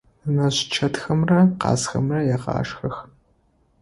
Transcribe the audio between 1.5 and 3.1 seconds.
къазхэмрэ егъашхэх.